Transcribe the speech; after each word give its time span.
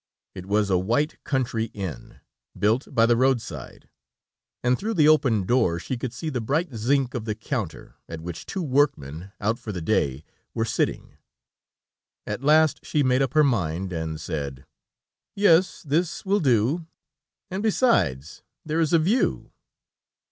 It 0.33 0.47
was 0.47 0.71
a 0.71 0.79
white, 0.79 1.23
country 1.23 1.65
inn, 1.75 2.21
built 2.57 2.87
by 2.91 3.05
the 3.05 3.15
road 3.15 3.39
side, 3.39 3.87
and 4.63 4.75
through 4.75 4.95
the 4.95 5.07
open 5.07 5.45
door 5.45 5.77
she 5.79 5.95
could 5.95 6.11
see 6.11 6.29
the 6.29 6.41
bright 6.41 6.73
zinc 6.73 7.13
of 7.13 7.25
the 7.25 7.35
counter, 7.35 7.97
at 8.09 8.19
which 8.19 8.47
two 8.47 8.63
workmen, 8.63 9.31
out 9.39 9.59
for 9.59 9.71
the 9.71 9.79
day, 9.79 10.23
were 10.55 10.65
sitting. 10.65 11.17
At 12.25 12.41
last 12.43 12.79
she 12.83 13.03
made 13.03 13.21
up 13.21 13.35
her 13.35 13.43
mind, 13.43 13.93
and 13.93 14.19
said: 14.19 14.65
"Yes, 15.35 15.83
this 15.83 16.25
will 16.25 16.39
do; 16.39 16.87
and, 17.51 17.61
besides, 17.61 18.41
there 18.65 18.79
is 18.79 18.93
a 18.93 18.97
view." 18.97 19.51